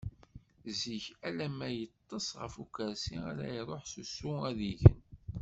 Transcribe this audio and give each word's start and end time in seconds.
Zik 0.79 1.05
alarma 1.27 1.67
yeṭṭeṣ 1.77 2.27
ɣef 2.41 2.53
ukersi 2.63 3.15
ara 3.29 3.45
iruḥ 3.59 3.83
s 3.91 3.93
usu 4.01 4.31
ad 4.49 4.59
igen. 4.71 4.99